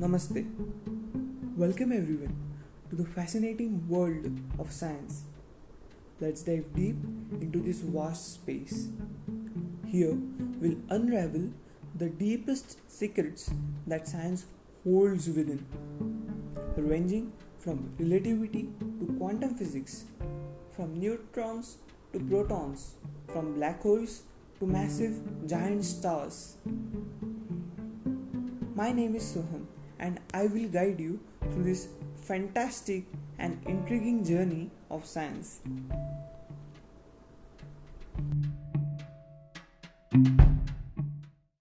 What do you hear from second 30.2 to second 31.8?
I will guide you through